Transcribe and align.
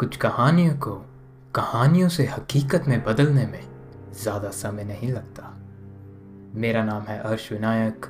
कुछ 0.00 0.16
कहानियों 0.16 0.74
को 0.76 0.92
कहानियों 1.54 2.08
से 2.08 2.24
हकीकत 2.26 2.84
में 2.88 3.02
बदलने 3.04 3.46
में 3.46 3.62
ज़्यादा 4.22 4.50
समय 4.50 4.84
नहीं 4.84 5.08
लगता। 5.08 5.50
मेरा 6.54 6.84
नाम 6.84 7.02
है 7.02 7.18
अर्श 7.20 7.50
विनायक 7.52 8.06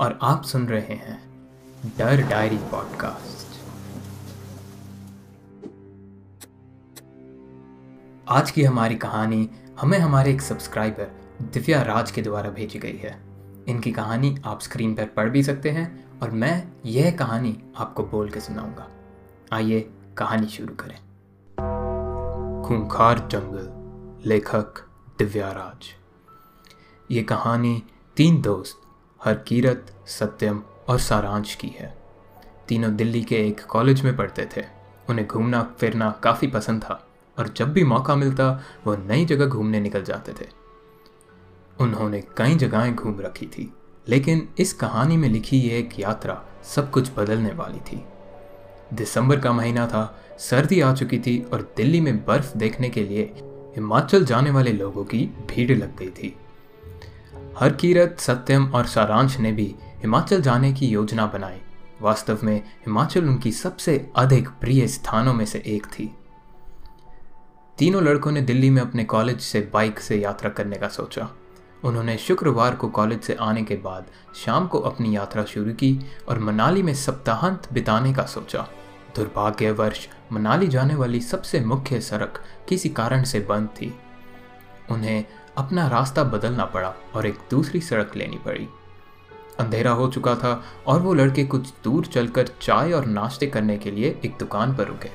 और 0.00 0.18
आप 0.22 0.44
सुन 0.44 0.66
रहे 0.68 0.94
हैं 0.94 1.18
डर 1.98 2.22
डायरी 2.28 2.56
पॉडकास्ट। 2.70 3.58
आज 8.28 8.50
की 8.50 8.64
हमारी 8.64 8.96
कहानी 8.96 9.48
हमें 9.80 9.98
हमारे 9.98 10.32
एक 10.32 10.42
सब्सक्राइबर 10.42 11.12
दिव्या 11.42 11.82
राज 11.82 12.10
के 12.10 12.22
द्वारा 12.22 12.50
भेजी 12.50 12.78
गई 12.78 12.98
है। 12.98 13.18
इनकी 13.68 13.92
कहानी 13.92 14.36
आप 14.44 14.60
स्क्रीन 14.60 14.94
पर 14.94 15.14
पढ़ 15.16 15.30
भी 15.30 15.42
सकते 15.42 15.70
हैं 15.70 16.20
और 16.20 16.30
मैं 16.30 16.62
यह 16.86 17.10
कहानी 17.10 17.58
आपको 17.76 18.04
बोल 18.04 18.30
के 18.30 18.40
सुनाऊँगा। 18.40 18.90
आइए 19.52 19.88
कहानी 20.18 20.46
शुरू 20.48 20.74
करें। 20.74 20.98
खूंखार 22.64 23.18
जंगल, 23.32 24.28
लेखक 24.28 24.74
दिव्याराज। 25.18 25.86
ये 27.10 27.22
कहानी 27.22 27.82
तीन 28.16 28.40
दोस्त, 28.42 28.80
हरकीरत, 29.24 29.92
सत्यम 30.06 30.62
और 30.88 30.98
सारांश 30.98 31.54
की 31.54 31.68
है। 31.68 31.98
तीनों 32.68 32.94
दिल्ली 32.96 33.22
के 33.22 33.36
एक 33.48 33.64
कॉलेज 33.64 34.02
में 34.02 34.16
पढ़ते 34.16 34.48
थे। 34.56 34.64
उन्हें 35.10 35.26
घूमना, 35.28 35.62
फिरना 35.78 36.10
काफ़ी 36.10 36.46
पसंद 36.46 36.82
था 36.82 37.08
और 37.38 37.48
जब 37.48 37.72
भी 37.72 37.84
मौका 37.84 38.16
मिलता, 38.16 38.50
वो 38.86 38.96
नई 38.96 39.24
जगह 39.24 39.46
घूमने 39.46 39.80
निकल 39.80 40.04
जाते 40.04 40.32
थे। 40.32 40.48
उन्होंने 41.80 42.20
कई 42.36 42.54
जगहें 42.54 42.94
घूम 42.96 43.20
रखी 43.20 43.46
थी, 43.46 43.72
लेकिन 44.08 44.48
इस 44.58 44.72
कहानी 44.72 45.16
में 45.16 45.28
लिखी 45.28 45.60
ये 45.60 45.78
एक 45.78 46.00
यात्रा 46.00 46.42
सब 46.62 46.90
कुछ 46.90 47.10
बदलने 47.16 47.52
वाली 47.52 47.80
थी। 47.80 48.04
दिसंबर 48.92 49.40
का 49.40 49.52
महीना 49.52 49.86
था, 49.86 50.20
सर्दी 50.38 50.80
आ 50.80 50.94
चुकी 50.94 51.18
थी 51.18 51.46
और 51.52 51.74
दिल्ली 51.76 52.00
में 52.00 52.24
बर्फ़ 52.24 52.58
देखने 52.58 52.88
के 52.88 53.04
लिए 53.04 53.22
हिमाचल 53.76 54.24
जाने 54.24 54.50
वाले 54.50 54.72
लोगों 54.72 55.04
की 55.04 55.18
भीड़ 55.26 55.78
लग 55.78 55.96
गई 55.96 56.10
थी। 56.10 56.36
हर 57.58 57.72
कीरत 57.72 58.16
सत्यम 58.20 58.66
और 58.66 58.86
सारांश 58.86 59.38
ने 59.38 59.52
भी 59.52 59.74
हिमाचल 59.82 60.42
जाने 60.42 60.72
की 60.72 60.86
योजना 60.86 61.26
बनाई। 61.26 61.60
वास्तव 62.00 62.38
में 62.42 62.56
हिमाचल 62.56 63.24
उनकी 63.24 63.52
सबसे 63.52 64.10
अधिक 64.16 64.48
प्रिय 64.48 64.86
स्थानों 64.86 65.34
में 65.34 65.44
से 65.44 65.62
एक 65.66 65.86
थी। 65.86 66.14
तीनों 67.78 68.02
लड़कों 68.02 68.32
ने 68.32 68.40
दिल्ली 68.40 68.70
में 68.70 68.82
अपने 68.82 69.04
कॉलेज 69.04 69.40
से 69.40 69.70
बाइक 69.72 70.00
से 70.00 70.16
यात्रा 70.16 70.50
करने 70.50 70.76
का 70.76 70.88
सोचा। 70.88 71.30
उन्होंने 71.84 72.16
शुक्रवार 72.16 72.74
को 72.74 72.88
कॉलेज 72.88 73.20
से 73.20 73.34
आने 73.34 73.62
के 73.62 73.76
बाद 73.76 74.06
शाम 74.34 74.66
को 74.66 74.78
अपनी 74.78 75.16
यात्रा 75.16 75.44
शुरू 75.44 75.72
की 75.72 75.98
और 76.28 76.38
मनाली 76.38 76.82
में 76.82 76.94
सप्ताहांत 76.94 77.72
बिताने 77.72 78.14
का 78.14 78.22
सोचा। 78.22 78.68
दुर्भाग्यवश 79.16 80.08
मनाली 80.32 80.68
जाने 80.68 80.94
वाली 80.94 81.20
सबसे 81.20 81.60
मुख्य 81.60 82.00
सड़क 82.00 82.42
किसी 82.68 82.88
कारण 82.88 83.22
से 83.22 83.40
बंद 83.40 83.68
थी। 83.68 83.94
उन्हें 84.90 85.24
अपना 85.56 85.88
रास्ता 85.88 86.24
बदलना 86.24 86.64
पड़ा 86.64 86.94
और 87.14 87.26
एक 87.26 87.38
दूसरी 87.50 87.80
सड़क 87.80 88.16
लेनी 88.16 88.36
पड़ी। 88.36 88.68
अंधेरा 89.60 89.90
हो 89.90 90.08
चुका 90.08 90.34
था 90.34 90.62
और 90.86 91.00
वो 91.00 91.14
लड़के 91.14 91.44
कुछ 91.44 91.72
दूर 91.84 92.06
चलकर 92.06 92.46
चाय 92.46 92.92
और 92.92 93.04
नाश्ते 93.04 93.46
करने 93.46 93.78
के 93.78 93.90
लिए 93.90 94.20
एक 94.24 94.36
दुकान 94.38 94.76
पर 94.76 94.84
रुके। 94.84 95.10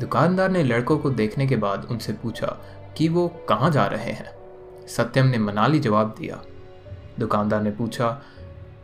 दुकानदार 0.00 0.50
ने 0.50 0.62
लड़कों 0.62 0.98
को 0.98 1.10
देखने 1.10 1.46
के 1.46 1.56
बाद 1.56 1.86
उनसे 1.90 2.12
पूछा 2.12 2.46
कि 2.96 3.08
वो 3.08 3.28
कहाँ 3.28 3.70
जा 3.70 3.86
रहे 3.86 4.12
हैं। 4.12 4.36
सत्यम 4.86 5.26
ने 5.26 5.38
मनाली 5.38 5.78
जवाब 5.78 6.14
दिया। 6.18 6.42
दुकानदार 7.18 7.62
ने 7.62 7.70
पूछा, 7.70 8.22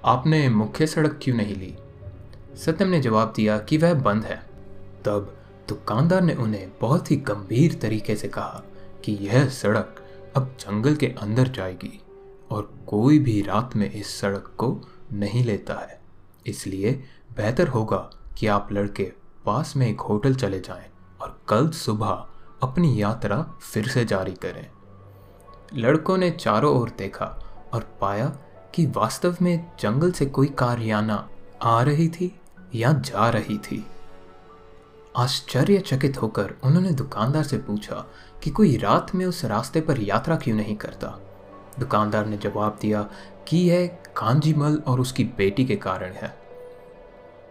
आपने 0.05 0.49
मुख्य 0.49 0.87
सड़क 0.87 1.21
क्यों 1.23 1.37
नहीं 1.37 1.57
ली? 1.57 1.77
सत्यम 2.57 2.89
ने 2.89 3.01
जवाब 3.01 3.33
दिया 3.37 3.59
कि 3.59 3.77
वह 3.77 3.95
बंद 3.95 4.25
है। 4.25 4.37
तब 5.05 5.37
दुकानदार 5.69 6.23
ने 6.23 6.35
उन्हें 6.35 6.73
बहुत 6.81 7.11
ही 7.11 7.17
गंभीर 7.17 7.75
तरीके 7.75 8.17
से 8.17 8.29
कहा 8.29 8.63
कि 9.05 9.13
यह 9.13 9.49
सड़क 9.49 9.97
अब 10.37 10.57
जंगल 10.61 10.97
के 10.97 11.07
अंदर 11.07 11.49
जाएगी 11.49 12.01
और 12.51 12.75
कोई 12.87 13.19
भी 13.19 13.43
रात 13.43 13.77
में 13.77 13.91
इस 13.91 14.21
सड़क 14.21 14.55
को 14.59 14.81
नहीं 15.13 15.45
लेता 15.45 15.75
है। 15.75 16.01
इसलिए 16.47 17.05
बेहतर 17.37 17.69
होगा 17.69 18.11
कि 18.39 18.47
आप 18.47 18.69
लड़के 18.73 19.13
पास 19.45 19.77
में 19.77 19.89
एक 19.89 20.01
होटल 20.01 20.35
चले 20.35 20.61
जाएँ 20.61 20.87
और 21.21 21.41
कल 21.49 21.71
सुबह 21.71 22.27
अपनी 22.63 23.03
यात्रा 23.03 23.43
फिर 23.43 23.89
से 23.89 24.05
जारी 24.05 24.33
करें। 24.33 24.71
लड़कों 25.75 26.17
ने 26.17 26.31
चारों 26.31 26.77
ओर 26.81 26.91
देखा 26.99 27.45
और 27.73 27.99
पाया 28.01 28.27
कि 28.75 28.87
वास्तव 28.87 29.37
में 29.43 29.73
जंगल 29.81 30.13
से 30.13 30.27
कोई 30.27 30.47
कार 30.47 30.81
याना 30.81 31.29
आ 31.63 31.83
रही 31.83 32.09
थी। 32.09 32.39
या 32.75 32.93
जा 32.93 33.29
रही 33.31 33.59
थी। 33.59 33.87
आश्चर्यचकित 35.17 36.23
होकर 36.23 36.55
उन्होंने 36.65 36.91
दुकानदार 36.91 37.43
से 37.43 37.59
पूछा 37.59 38.07
कि 38.43 38.51
कोई 38.51 38.77
रात 38.77 39.15
में 39.15 39.27
उस 39.27 39.45
रास्ते 39.45 39.81
पर 39.81 40.01
यात्रा 40.01 40.37
क्यों 40.37 40.57
नहीं 40.57 40.77
करता? 40.77 41.19
दुकानदार 41.79 42.27
ने 42.27 42.37
जवाब 42.37 42.79
दिया 42.83 43.09
कि 43.49 43.57
यह 43.57 43.87
कांजीमल 44.17 44.83
और 44.87 45.01
उसकी 45.01 45.25
बेटी 45.25 45.65
के 45.65 45.77
कारण 45.77 46.13
है। 46.13 46.39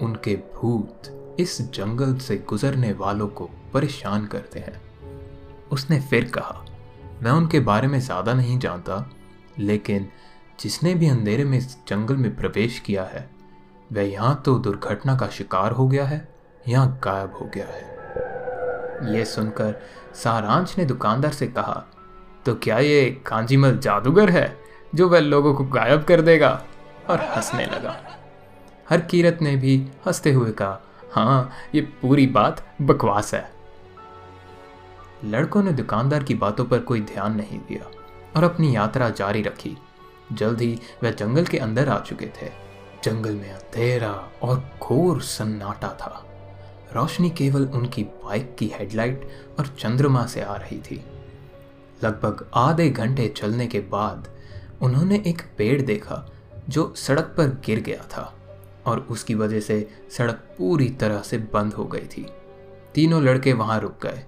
उनके 0.02 0.36
भूत 0.36 1.36
इस 1.40 1.62
जंगल 1.62 2.18
से 2.18 2.38
गुजरने 2.38 2.94
वालों 2.94 3.28
को 3.28 3.50
परेशान 3.74 4.26
करते 4.26 4.60
हैं। 4.60 4.82
उसने 5.72 6.00
फिर 6.02 6.26
कहा, 6.26 6.66
मैं 7.24 7.32
उनके 7.32 7.60
बारे 7.60 7.88
में 7.88 8.00
ज़्यादा 8.00 8.34
नहीं 8.34 8.60
जानता, 8.60 9.10
लेकिन 9.60 10.08
जिसने 10.60 10.96
भी 10.96 11.08
अंधेरे 11.08 11.44
में 11.44 11.58
इस 11.58 11.78
जंगल 11.88 12.18
में 12.18 12.36
प्रवेश 12.36 12.80
किया 12.80 13.04
है 13.04 13.30
वह 13.92 14.02
यहाँ 14.02 14.42
तो 14.46 14.58
दुर्घटना 14.60 15.16
का 15.18 15.28
शिकार 15.28 15.72
हो 15.72 15.88
गया 15.88 16.06
है 16.06 16.28
या 16.68 16.86
गायब 17.04 17.34
हो 17.42 17.50
गया 17.56 17.66
है। 17.66 19.16
यह 19.16 19.24
सुनकर 19.24 19.82
सारांश 20.14 20.78
ने 20.78 20.86
दुकानदार 20.86 21.32
से 21.32 21.48
कहा 21.48 21.84
तो 22.46 22.56
क्या 22.56 22.80
ये 22.80 23.10
कांजीमल 23.26 23.78
जादूगर 23.78 24.30
है 24.30 24.58
जो 24.96 25.10
वह 25.10 25.20
लोगों 25.20 25.54
को 25.56 25.64
गायब 25.64 26.04
कर 26.04 26.22
देगा? 26.22 26.50
और 27.10 27.20
हंसने 27.20 27.66
लगा। 27.66 27.96
हर 28.90 29.02
कीरत 29.02 29.40
ने 29.42 29.56
भी 29.56 29.76
हँसते 30.08 30.32
हुए 30.32 30.52
कहा 30.52 30.80
हाँ 31.14 31.52
ये 31.76 31.82
पूरी 31.82 32.28
बात 32.28 32.66
बकवास 32.82 33.34
है। 33.34 33.50
लड़कों 35.26 35.64
ने 35.64 35.72
दुकानदार 35.72 36.24
की 36.24 36.36
बातों 36.36 36.66
पर 36.66 36.80
कोई 36.80 37.02
ध्यान 37.02 37.36
नहीं 37.36 37.60
दिया 37.60 37.92
और 38.36 38.44
अपनी 38.44 38.76
यात्रा 38.76 39.10
जारी 39.10 39.42
रखी। 39.42 39.78
जल्द 40.34 40.62
ही 40.62 40.80
वह 41.04 41.12
जंगल 41.12 41.46
के 41.46 41.58
अंदर 41.58 41.90
आ 41.90 42.00
चुके 42.00 42.28
थे। 42.42 42.71
जंगल 43.04 43.36
में 43.36 43.52
अंधेरा 43.52 44.12
और 44.42 44.64
घोर 44.84 45.22
सन्नाटा 45.22 45.88
था। 46.02 46.26
रोशनी 46.96 47.30
केवल 47.30 47.66
उनकी 47.66 48.04
बाइक 48.04 48.56
की 48.60 48.68
हेडलाइट 48.68 49.30
और 49.60 49.68
चंद्रमा 49.80 50.26
से 50.26 50.42
आ 50.42 50.56
रही 50.56 50.80
थी। 50.82 51.04
लगभग 52.04 52.46
आधे 52.54 52.90
घंटे 52.90 53.28
चलने 53.28 53.68
के 53.68 53.80
बाद 53.80 54.28
उन्होंने 54.82 55.24
एक 55.28 55.42
पेड़ 55.58 55.82
देखा 55.82 56.26
जो 56.70 56.94
सड़क 56.98 57.34
पर 57.38 57.48
गिर 57.66 57.80
गया 57.80 58.04
था 58.12 58.34
और 58.86 59.00
उसकी 59.00 59.36
वजह 59.36 59.60
से 59.60 59.88
सड़क 60.18 60.56
पूरी 60.58 60.90
तरह 60.90 61.22
से 61.22 61.38
बंद 61.54 61.74
हो 61.74 61.86
गई 61.86 62.08
थी। 62.08 62.26
तीनों 62.96 63.22
लड़के 63.24 63.54
वहाँ 63.54 63.80
रुक 63.80 64.02
गए। 64.04 64.24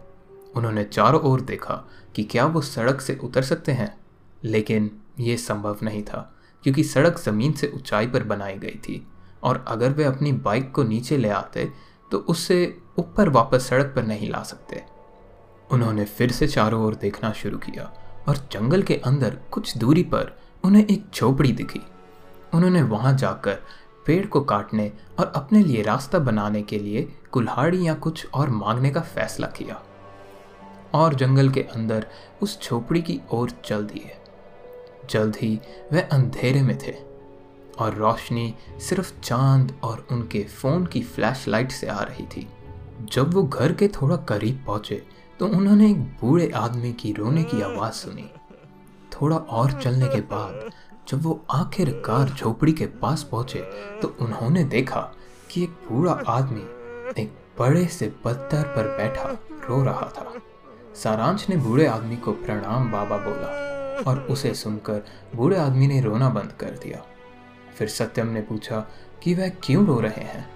उन्होंने 0.55 0.84
चारों 0.84 1.22
ओर 1.22 1.41
देखा 1.41 1.84
कि 2.16 2.23
क्या 2.23 2.45
वो 2.45 2.61
सड़क 2.61 3.01
से 3.01 3.19
उतर 3.23 3.41
सकते 3.41 3.72
हैं, 3.72 3.95
लेकिन 4.44 4.91
ये 5.19 5.38
संभव 5.38 5.78
नहीं 5.84 6.03
था। 6.03 6.29
क्योंकि 6.63 6.84
सड़क 6.84 7.19
ज़मीन 7.19 7.51
से 7.51 7.72
ऊंचाई 7.75 8.07
पर 8.07 8.24
बनाई 8.24 8.57
गई 8.57 8.79
थी। 8.79 9.06
और 9.44 9.63
अगर 9.68 9.90
वे 9.90 10.03
अपनी 10.03 10.31
बाइक 10.31 10.72
को 10.72 10.84
नीचे 10.84 11.18
ले 11.18 11.29
आते 11.29 11.72
तो 12.12 12.18
उससे 12.19 12.57
ऊपर 13.00 13.29
वापस 13.29 13.68
सड़क 13.68 13.94
पर 13.96 14.03
नहीं 14.03 14.29
ला 14.29 14.41
सकते। 14.44 14.84
उन्होंने 15.69 16.06
फिर 16.06 16.31
से 16.31 16.47
चारों 16.47 16.84
ओर 16.85 16.96
देखना 16.96 17.31
शुरू 17.31 17.57
किया 17.57 17.91
और 18.28 18.38
जंगल 18.52 18.81
के 18.81 18.96
अंदर 18.96 19.38
कुछ 19.52 19.78
दूरी 19.78 20.03
पर 20.03 20.31
उन्हें 20.63 20.85
एक 20.85 21.06
झोपड़ी 21.16 21.52
दिखी। 21.52 21.81
उन्होंने 22.53 22.81
वहाँ 22.81 23.13
जाकर 23.18 23.57
पेड़ 24.06 24.25
को 24.25 24.41
काटने 24.41 24.91
और 25.19 25.31
अपने 25.35 25.63
लिए 25.63 25.81
रास्ता 25.81 26.19
बनाने 26.19 26.62
के 26.62 26.79
लिए 26.79 27.07
कुल्हाड़ी 27.31 27.88
या 27.88 27.94
कुछ 27.94 28.28
और 28.34 28.50
मांगने 28.50 28.90
का 28.91 29.02
फैसला 29.02 29.47
किया। 29.47 29.82
और 30.93 31.14
जंगल 31.14 31.49
के 31.49 31.61
अंदर 31.66 32.08
उस 32.41 32.59
झोपड़ी 32.64 33.02
की 33.02 33.20
ओर 33.32 33.52
चल 33.66 33.85
दिए। 33.85 34.16
जल्द 35.09 35.35
ही 35.35 35.59
वह 35.94 36.08
अंधेरे 36.11 36.61
में 36.61 36.78
थे 36.78 36.94
और 37.79 37.96
रोशनी 37.96 38.53
सिर्फ़ 38.79 39.14
चाँद 39.22 39.73
और 39.84 40.05
उनके 40.11 40.44
फ़ोन 40.44 40.85
की 40.85 41.02
फ्लैश 41.03 41.47
लाइट 41.47 41.72
से 41.72 41.88
आ 41.88 42.00
रही 42.02 42.26
थी। 42.26 42.47
जब 43.14 43.34
वो 43.34 43.44
घर 43.44 43.73
के 43.73 43.88
थोड़ा 43.88 44.16
करीब 44.16 44.64
पहुँचे 44.67 45.03
तो 45.40 45.47
उन्होंने 45.47 45.90
एक 45.91 46.02
बूढ़े 46.22 46.52
आदमी 46.55 46.91
की 46.94 47.11
रोने 47.14 47.44
की 47.44 47.61
आवाज़ 47.61 47.94
सुनी। 47.94 48.29
थोड़ा 49.11 49.38
और 49.38 49.72
चलने 49.72 50.08
के 50.08 50.22
बाद, 50.22 50.70
जब 51.08 51.22
वो 51.23 51.40
आखिरकार 51.52 52.29
झोपड़ी 52.29 52.73
के 52.73 52.85
पास 53.02 53.23
पहुँचे 53.23 53.59
तो 54.02 54.16
उन्होंने 54.22 54.64
देखा 54.66 55.02
कि 55.52 55.64
एक 55.64 55.70
बूढ़ा 55.90 56.14
आदमी 56.28 57.22
एक 57.22 57.34
बड़े 57.59 57.85
से 57.88 58.08
पत्थर 58.23 58.64
पर 58.67 58.88
बैठा 58.97 59.29
रो 59.67 59.84
रहा 59.84 60.08
था। 60.17 60.32
सारांश 60.96 61.49
ने 61.49 61.58
बूढ़े 61.58 61.85
आदमी 61.88 62.16
को 62.16 62.32
प्रणाम 62.34 62.91
बाबा 62.91 63.17
बोला। 63.17 63.62
और 64.07 64.19
उसे 64.19 64.53
सुनकर 64.53 65.05
बूढ़े 65.35 65.57
आदमी 65.57 65.87
ने 65.87 66.01
रोना 66.01 66.29
बंद 66.29 66.51
कर 66.59 66.72
दिया। 66.72 67.03
फिर 67.78 67.87
सत्यम 67.87 68.28
ने 68.28 68.41
पूछा 68.41 68.87
कि 69.23 69.34
वह 69.34 69.49
क्यों 69.49 69.85
रो 69.85 69.99
रहे 69.99 70.23
हैं? 70.23 70.49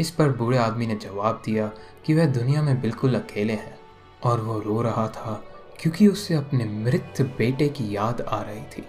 इस 0.00 0.10
पर 0.10 0.28
बूढ़े 0.28 0.58
आदमी 0.58 0.86
ने 0.86 0.94
जवाब 0.94 1.42
दिया 1.44 1.70
कि 2.06 2.14
वह 2.14 2.26
दुनिया 2.26 2.62
में 2.62 2.80
बिल्कुल 2.80 3.14
अकेले 3.14 3.52
हैं 3.52 3.78
और 4.22 4.40
वो 4.40 4.60
रो 4.60 4.82
रहा 4.82 5.08
था 5.08 5.44
क्योंकि 5.80 6.08
उससे 6.08 6.34
अपने 6.34 6.64
मृत 6.64 7.34
बेटे 7.38 7.68
की 7.68 7.96
याद 7.96 8.20
आ 8.20 8.42
रही 8.42 8.62
थी। 8.62 8.84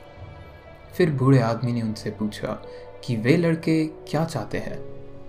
फिर 0.97 1.11
बूढ़े 1.11 1.39
आदमी 1.39 1.71
ने 1.71 1.81
उनसे 1.81 2.09
पूछा 2.09 2.61
कि 3.03 3.15
वे 3.15 3.37
लड़के 3.37 3.85
क्या 3.85 4.25
चाहते 4.25 4.57
हैं 4.57 4.79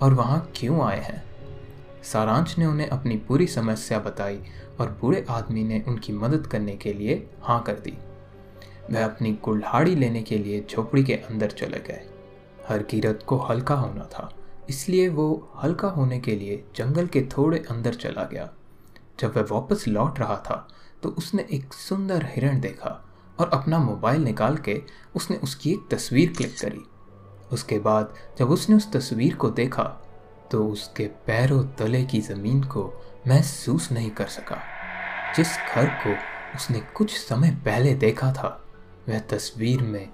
और 0.03 0.15
वहाँ 0.15 0.53
क्यों 0.57 0.83
आए 0.83 1.01
हैं? 1.01 1.25
सारांश 2.03 2.59
ने 2.59 2.67
उन्हें 2.67 2.89
अपनी 2.89 3.17
पूरी 3.17 3.47
समस्या 3.47 3.99
बताई 3.99 4.41
और 4.81 4.99
बूढ़े 5.01 5.27
आदमी 5.31 5.65
ने 5.65 5.85
उनकी 5.89 6.13
मदद 6.13 6.47
करने 6.47 6.77
के 6.77 6.93
लिए 6.93 7.31
हाँ 7.43 7.63
कर 7.63 7.73
दी। 7.73 7.99
वह 8.91 9.05
अपनी 9.05 9.33
कुल्हाड़ी 9.35 9.95
लेने 9.95 10.23
के 10.23 10.39
लिए 10.39 10.65
झोपड़ी 10.71 11.05
के 11.05 11.15
अंदर 11.15 11.51
चले 11.51 11.79
गए। 11.79 12.01
हर 12.69 12.83
कीरत 12.83 13.25
को 13.27 13.37
हल्का 13.39 13.75
होना 13.75 14.05
था, 14.05 14.29
इसलिए 14.69 15.09
वो 15.09 15.53
हल्का 15.63 15.89
होने 15.89 16.19
के 16.21 16.37
लिए 16.37 16.63
जंगल 16.77 17.07
के 17.07 17.23
थोड़े 17.37 17.59
अंदर 17.71 17.95
चला 17.95 18.25
गया। 18.25 18.49
जब 19.21 19.37
वह 19.37 19.47
वापस 19.51 19.85
लौट 19.89 20.19
रहा 20.21 20.37
था 20.47 20.67
तो 21.03 21.09
उसने 21.09 21.47
एक 21.53 21.73
सुंदर 21.75 22.25
हिरण 22.27 22.61
देखा 22.61 23.01
और 23.39 23.51
अपना 23.55 23.79
मोबाइल 23.79 24.23
निकाल 24.23 24.57
के 24.59 24.81
उसने 25.17 25.37
उसकी 25.37 25.73
एक 25.73 25.87
तस्वीर 25.91 26.33
क्लिक 26.37 26.59
करी। 26.61 26.85
उसके 27.53 27.79
बाद 27.79 28.15
जब 28.39 28.51
उसने 28.51 28.77
उस 28.77 28.91
तस्वीर 28.93 29.35
को 29.35 29.51
देखा 29.53 29.83
तो 30.51 30.67
उसके 30.67 31.07
पैरों 31.27 31.63
तले 31.79 32.05
की 32.05 32.21
ज़मीन 32.21 32.63
को 32.65 32.83
महसूस 33.29 33.91
नहीं 33.93 34.11
कर 34.11 34.27
सका। 34.29 34.61
जिस 35.37 35.57
घर 35.75 35.87
को 36.03 36.15
उसने 36.57 36.81
कुछ 36.95 37.17
समय 37.19 37.51
पहले 37.65 37.95
देखा 37.97 38.33
था 38.33 38.61
वह 39.09 39.19
तस्वीर 39.19 39.83
में 39.83 40.09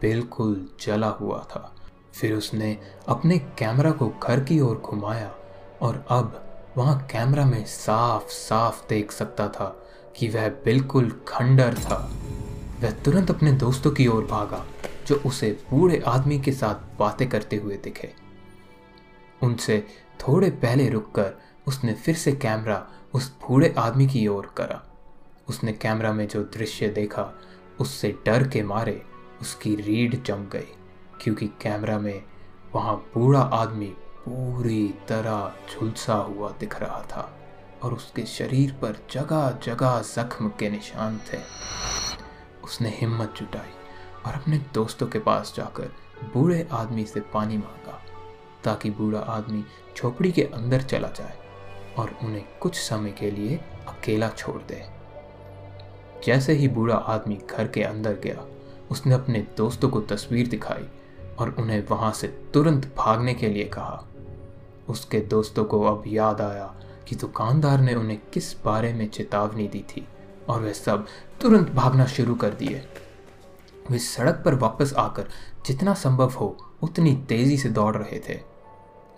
बिल्कुल 0.00 0.68
जला 0.80 1.08
हुआ 1.08 1.38
था। 1.38 1.76
फिर 2.14 2.32
उसने 2.32 2.78
अपने 3.08 3.38
कैमरा 3.38 3.90
को 3.90 4.08
घर 4.22 4.40
की 4.40 4.60
ओर 4.60 4.76
घुमाया 4.76 5.34
और 5.82 6.06
अब 6.10 6.40
वहाँ 6.76 7.06
कैमरा 7.10 7.44
में 7.44 7.64
साफ़ 7.64 8.28
साफ़ 8.28 8.88
देख 8.88 9.12
सकता 9.12 9.48
था 9.48 9.86
कि 10.16 10.28
वह 10.28 10.48
बिल्कुल 10.48 11.24
खंडर 11.28 11.74
था। 11.74 12.10
वह 12.82 12.90
तुरंत 12.90 13.30
अपने 13.30 13.52
दोस्तों 13.52 13.90
की 13.90 14.06
ओर 14.06 14.24
भागा, 14.24 14.64
जो 15.06 15.22
उसे 15.26 15.60
बूढ़े 15.70 16.02
आदमी 16.06 16.40
के 16.40 16.52
साथ 16.52 16.98
बातें 16.98 17.28
करते 17.28 17.56
हुए 17.56 17.76
दिखे। 17.76 18.12
उनसे 19.42 19.86
थोड़े 20.20 20.50
पहले 20.50 20.88
रुककर 20.88 21.32
उसने 21.66 21.94
फिर 21.94 22.14
से 22.14 22.32
कैमरा 22.32 22.86
उस 23.14 23.32
बूढ़े 23.36 23.74
आदमी 23.78 24.06
की 24.06 24.26
ओर 24.26 24.54
करा। 24.56 24.82
उसने 25.48 25.72
कैमरा 25.72 26.12
में 26.12 26.28
जो 26.28 26.42
दृश्य 26.42 26.88
देखा 26.88 27.22
उससे 27.80 28.14
डर 28.26 28.48
के 28.48 28.62
मारे 28.62 29.02
उसकी 29.40 29.74
रीढ़ 29.76 30.14
जम 30.16 30.46
गई, 30.52 30.68
क्योंकि 31.20 31.46
कैमरा 31.62 31.98
में 31.98 32.22
वहाँ 32.74 32.96
बूढ़ा 33.14 33.40
आदमी 33.40 33.86
पूरी 34.18 34.86
तरह 35.08 35.52
झुलसा 35.70 36.14
हुआ 36.14 36.50
दिख 36.60 36.80
रहा 36.80 37.00
था 37.10 37.30
और 37.82 37.94
उसके 37.94 38.24
शरीर 38.26 38.72
पर 38.72 38.96
जगह 39.10 39.50
जगह 39.64 40.00
जख्म 40.06 40.48
के 40.58 40.70
निशान 40.70 41.18
थे। 41.32 41.38
उसने 42.64 42.90
हिम्मत 42.90 43.34
जुटाई 43.36 43.72
और 44.26 44.34
अपने 44.34 44.58
दोस्तों 44.74 45.06
के 45.06 45.18
पास 45.18 45.52
जाकर 45.56 45.92
बूढ़े 46.34 46.66
आदमी 46.72 47.04
से 47.04 47.20
पानी 47.34 47.58
मांगा, 47.58 48.00
ताकि 48.64 48.90
बूढ़ा 48.90 49.20
आदमी 49.20 49.64
झोपड़ी 49.96 50.32
के 50.32 50.42
अंदर 50.44 50.82
चला 50.82 51.08
जाए 51.08 51.36
और 51.98 52.16
उन्हें 52.22 52.44
कुछ 52.60 52.76
समय 52.78 53.12
के 53.12 53.30
लिए 53.30 53.56
अकेला 53.88 54.28
छोड़ 54.28 54.60
दे। 54.62 54.82
जैसे 56.24 56.52
ही 56.52 56.68
बूढ़ा 56.68 56.96
आदमी 56.96 57.38
घर 57.50 57.68
के 57.68 57.82
अंदर 57.82 58.14
गया, 58.14 58.44
उसने 58.90 59.14
अपने 59.14 59.46
दोस्तों 59.56 59.88
को 59.88 60.00
तस्वीर 60.00 60.48
दिखाई 60.48 60.86
और 61.38 61.54
उन्हें 61.58 61.86
वहाँ 61.86 62.12
से 62.12 62.28
तुरंत 62.54 62.94
भागने 62.96 63.34
के 63.34 63.48
लिए 63.48 63.64
कहा। 63.64 64.04
उसके 64.88 65.20
दोस्तों 65.20 65.64
को 65.64 65.82
अब 65.82 66.02
याद 66.06 66.40
आया 66.40 66.74
कि 67.08 67.16
दुकानदार 67.16 67.80
ने 67.80 67.94
उन्हें 67.94 68.18
किस 68.32 68.54
बारे 68.64 68.92
में 68.92 69.08
चेतावनी 69.08 69.68
दी 69.68 69.84
थी 69.90 70.06
और 70.48 70.60
वे 70.60 70.72
सब 70.74 71.06
तुरंत 71.40 71.70
भागना 71.70 72.06
शुरू 72.06 72.34
कर 72.34 72.54
दिए। 72.54 72.82
वे 73.90 73.98
सड़क 73.98 74.42
पर 74.44 74.54
वापस 74.54 74.94
आकर 74.94 75.28
जितना 75.66 75.94
संभव 75.94 76.30
हो 76.30 76.56
उतनी 76.82 77.14
तेज़ी 77.28 77.56
से 77.58 77.68
दौड़ 77.68 77.96
रहे 77.96 78.18
थे। 78.28 78.34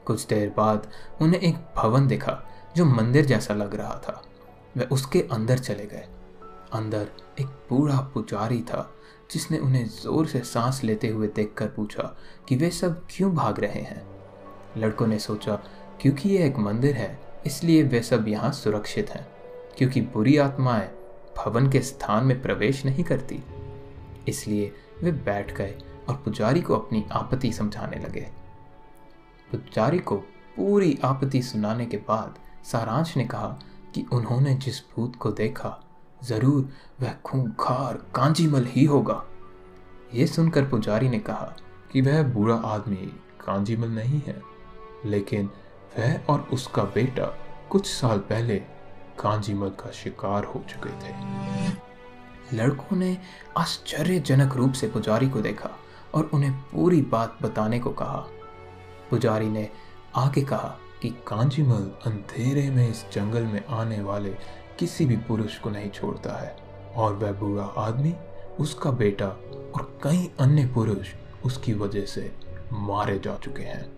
कुछ 0.06 0.26
देर 0.26 0.52
बाद 0.56 0.86
उन्हें 1.20 1.40
एक 1.40 1.56
भवन 1.76 2.06
दिखा 2.06 2.42
जो 2.76 2.84
मंदिर 2.84 3.24
जैसा 3.24 3.54
लग 3.54 3.74
रहा 3.74 3.94
था। 3.98 4.22
वे 4.76 4.84
उसके 4.84 5.20
अंदर 5.32 5.58
चले 5.58 5.86
गए 5.86 6.06
अंदर 6.72 7.08
एक 7.40 7.46
बूढ़ा 7.46 8.00
पुजारी 8.00 8.62
था, 8.62 8.94
जिसने 9.30 9.58
उन्हें 9.58 9.86
ज़ोर 9.86 10.26
से 10.26 10.40
सांस 10.40 10.84
लेते 10.84 11.08
हुए 11.08 11.28
देखकर 11.28 11.66
पूछा 11.66 12.16
कि 12.48 12.56
वे 12.56 12.70
सब 12.70 13.06
क्यों 13.10 13.34
भाग 13.34 13.60
रहे 13.60 13.80
हैं। 13.80 14.06
लड़कों 14.76 15.06
ने 15.06 15.18
सोचा, 15.18 15.54
क्योंकि 16.00 16.28
ये 16.28 16.46
एक 16.46 16.56
मंदिर 16.56 16.94
है, 16.94 17.18
इसलिए 17.46 17.82
वे 17.82 18.02
सब 18.02 18.28
यहाँ 18.28 18.52
सुरक्षित 18.52 19.10
हैं, 19.10 19.26
क्योंकि 19.78 20.00
बुरी 20.00 20.36
आत्माएँ 20.36 20.90
भवन 21.36 21.70
के 21.70 21.80
स्थान 21.80 22.24
में 22.24 22.42
प्रवेश 22.42 22.84
नहीं 22.84 23.04
करती। 23.04 23.42
इसलिए 24.28 24.72
वे 25.02 25.12
बैठ 25.12 25.56
गए 25.56 25.78
और 26.08 26.14
पुजारी 26.14 26.60
को 26.60 26.74
अपनी 26.74 27.04
आपत्ति 27.12 27.52
समझाने 27.52 27.96
लगे। 27.96 28.28
पुजारी 29.52 29.98
को 29.98 30.16
पूरी 30.56 30.98
आपत्ति 31.04 31.42
सुनाने 31.42 31.86
के 31.86 31.96
बाद 31.96 32.34
सारांश 32.64 33.16
ने 33.16 33.24
कहा 33.24 33.58
कि 33.94 34.06
उन्होंने 34.12 34.54
जिस 34.54 34.80
भूत 34.80 35.16
को 35.16 35.30
देखा 35.30 35.82
ज़रूर 36.20 36.68
वह 37.00 37.14
खूंखार 37.24 37.94
कांजीमल 38.14 38.64
ही 38.66 38.84
होगा। 38.84 39.22
ये 40.14 40.26
सुनकर 40.26 40.64
पुजारी 40.64 41.08
ने 41.08 41.18
कहा 41.18 41.54
कि 41.92 42.00
वह 42.00 42.22
बुरा 42.22 42.54
आदमी 42.66 43.06
कांजीमल 43.46 43.88
नहीं 43.88 44.20
है, 44.26 44.40
लेकिन 45.06 45.50
वह 45.98 46.32
और 46.32 46.48
उसका 46.52 46.82
बेटा 46.94 47.26
कुछ 47.70 47.86
साल 47.86 48.18
पहले 48.18 48.56
कांजीमल 49.20 49.68
का 49.80 49.90
शिकार 49.90 50.44
हो 50.44 50.64
चुके 50.68 50.90
थे। 51.02 51.14
लड़कों 52.56 52.96
ने 52.96 53.16
आश्चर्यजनक 53.58 54.56
रूप 54.56 54.72
से 54.72 54.88
पुजारी 54.88 55.28
को 55.28 55.40
देखा 55.40 55.70
और 56.14 56.30
उन्हें 56.34 56.52
पूरी 56.64 57.00
बात 57.02 57.38
बताने 57.42 57.78
को 57.78 57.90
कहा। 57.92 58.26
पुजारी 59.10 59.48
ने 59.48 59.68
आगे 60.16 60.42
कहा 60.42 60.76
कि 61.02 61.08
कांजीमल 61.26 61.90
अंधेरे 62.06 62.68
में 62.70 62.88
इस 62.88 63.04
जंगल 63.12 63.44
में 63.44 63.64
आने 63.70 64.00
वाले 64.00 64.34
किसी 64.78 65.06
भी 65.06 65.16
पुरुष 65.16 65.58
को 65.58 65.70
नहीं 65.70 65.90
छोड़ता 65.90 66.32
है। 66.32 66.56
और 66.96 67.14
वह 67.14 67.32
बुरा 67.32 67.64
आदमी, 67.64 68.14
उसका 68.60 68.90
बेटा 68.90 69.28
और 69.76 69.98
कई 70.02 70.32
अन्य 70.40 70.66
पुरुष 70.66 71.08
उसकी 71.44 71.74
वजह 71.74 72.06
से 72.06 72.36
मारे 72.72 73.18
जा 73.18 73.36
चुके 73.36 73.62
हैं। 73.62 73.96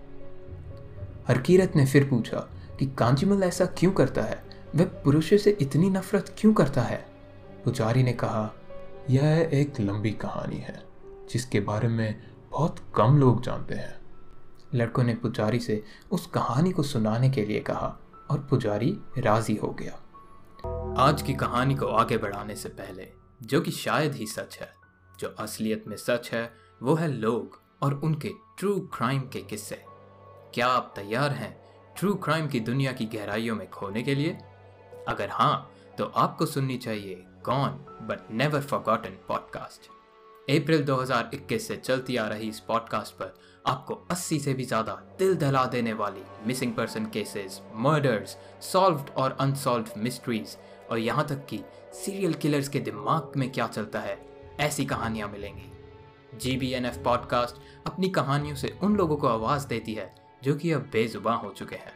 हरकीरत 1.29 1.73
ने 1.77 1.87
फिर 1.87 2.09
पूछा 2.09 2.51
कि 2.79 2.87
कांजीमल 2.87 3.43
ऐसा 3.43 3.67
क्यों 3.67 3.93
करता 3.93 4.23
है? 4.23 4.45
वह 4.77 4.85
पुरुषों 4.85 5.39
से 5.39 5.51
इतनी 5.61 5.91
नफरत 5.91 6.35
क्यों 6.39 6.55
करता 6.55 6.82
है? 6.82 7.06
पुजारी 7.65 8.03
ने 8.03 8.13
कहा, 8.13 8.53
यह 9.11 9.51
एक 9.53 9.81
लंबी 9.81 10.11
कहानी 10.11 10.56
है, 10.56 10.82
जिसके 11.31 11.61
बारे 11.61 11.89
में 11.89 12.23
बहुत 12.51 12.77
कम 12.97 13.19
लोग 13.19 13.43
जानते 13.43 13.75
हैं। 13.75 13.99
लड़कों 14.75 15.03
ने 15.03 15.15
पुजारी 15.15 15.58
से 15.58 15.85
उस 16.11 16.27
कहानी 16.27 16.73
को 16.73 16.82
सुनाने 16.82 17.31
के 17.31 17.44
लिए 17.44 17.61
कहा 17.61 17.99
और 18.31 18.47
पुजारी 18.51 18.99
राज़ी 19.19 19.55
हो 19.55 19.69
गया। 19.69 19.99
आज 21.00 21.22
की 21.22 21.34
कहानी 21.34 21.74
को 21.74 21.86
आगे 21.86 22.19
बढ़ाने 22.19 22.56
से 22.56 22.69
पहले, 22.69 23.12
जो 23.43 23.60
कि 23.60 23.70
शायद 23.70 24.14
ही 24.14 24.26
सच 24.26 24.58
है, 24.60 24.72
जो 25.20 25.28
असलियत 25.28 25.84
में 25.88 25.96
सच 25.96 26.31
है, 26.32 26.52
वो 26.82 26.94
है 26.94 27.08
लोग 27.08 27.62
और 27.82 27.94
उनके 27.94 28.31
ट्रू 28.58 28.81
क्राइम 28.81 29.20
के 29.20 29.40
किस्से। 29.40 29.84
क्या 30.55 30.67
आप 30.67 30.93
तैयार 30.96 31.31
हैं 31.31 31.60
ट्रू 31.98 32.14
क्राइम 32.14 32.48
की 32.48 32.60
दुनिया 32.60 32.93
की 32.93 33.05
गहराइयों 33.05 33.56
में 33.56 33.70
खोने 33.70 34.02
के 34.02 34.14
लिए? 34.14 34.38
अगर 35.08 35.28
हाँ 35.31 35.70
तो 35.98 36.05
आपको 36.05 36.46
सुननी 36.46 36.78
चाहिए 36.78 37.14
gone 37.44 37.70
but 38.06 38.31
never 38.31 38.60
forgotten 38.60 39.19
podcast 39.28 39.90
अप्रैल 40.50 40.84
2021 40.84 41.58
से 41.58 41.76
चलती 41.76 42.17
आ 42.17 42.28
रही 42.28 42.48
इस 42.48 42.60
पॉडकास्ट 42.60 43.14
पर 43.14 43.38
आपको 43.67 44.06
80 44.12 44.38
से 44.38 44.55
भी 44.55 44.64
ज़्यादा 44.64 44.93
दिल 45.19 45.34
दहला 45.34 45.64
देने 45.64 45.93
वाली 45.93 46.22
missing 46.46 46.74
person 46.74 47.06
cases 47.06 47.62
murders 47.74 48.36
solved 48.60 49.10
और 49.10 49.36
अनसॉल्व्ड 49.40 49.88
मिस्ट्रीज 49.96 50.56
और 50.91 50.99
यहाँ 50.99 51.27
तक 51.29 51.45
कि 51.47 51.61
सीरियल 51.95 52.35
किलर्स 52.35 52.69
के 52.69 52.81
दिमाग 52.81 53.33
में 53.37 53.51
क्या 53.53 53.67
चलता 53.67 54.01
है, 54.01 54.19
ऐसी 54.61 54.85
कहानियाँ 54.85 55.29
मिलेंगी। 55.29 55.71
G 56.35 56.57
B 56.57 56.71
N 56.73 56.87
F 56.87 56.99
podcast 56.99 57.57
अपनी 57.87 58.09
कहानियों 58.09 58.57
से 58.57 58.77
उन 58.83 58.97
लोगों 58.97 59.17
को 59.17 59.29
आवाज़ 59.29 59.67
देती 59.69 59.95
है, 59.95 60.15
जो 60.43 60.55
कि 60.55 60.73
अब 60.73 60.89
बेजुबान 60.93 61.37
हो 61.37 61.51
चुके 61.51 61.77
हैं 61.77 61.93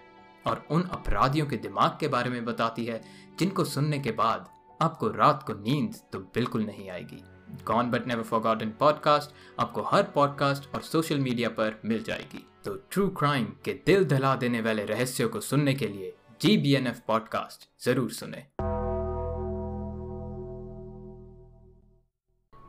और 0.47 0.65
उन 0.71 0.83
अपराधियों 0.83 1.47
के 1.47 1.57
दिमाग 1.57 1.97
के 2.01 2.09
बारे 2.09 2.31
में 2.31 2.45
बताती 2.45 2.85
है, 2.85 3.01
जिनको 3.39 3.65
सुनने 3.65 3.99
के 3.99 4.11
बाद 4.13 4.49
आपको 4.81 5.09
रात 5.09 5.43
को 5.43 5.53
नींद 5.55 5.97
तो 6.13 6.19
बिल्कुल 6.35 6.65
नहीं 6.65 6.89
आएगी। 6.91 7.23
Gone 7.65 7.91
but 7.91 8.07
never 8.07 8.23
forgotten 8.23 8.71
podcast 8.81 9.61
आपको 9.61 9.83
हर 9.83 10.03
पॉडकास्ट 10.15 10.75
और 10.75 10.83
सोशल 10.83 11.19
मीडिया 11.19 11.49
पर 11.49 11.81
मिल 11.85 12.03
जाएगी। 12.03 12.47
तो 12.65 12.75
ट्रू 12.91 13.09
क्राइम 13.09 13.45
के 13.65 13.73
दिल 13.87 14.05
दहला 14.05 14.35
देने 14.37 14.61
वाले 14.61 14.85
रहस्यों 14.85 15.29
को 15.29 15.41
सुनने 15.41 15.75
के 15.75 15.89
लिए 15.89 16.15
G 16.43 16.57
B 16.59 16.75
N 16.75 16.87
F 16.87 17.01
podcast 17.09 17.69
ज़रूर 17.85 18.11
सुने। 18.11 18.45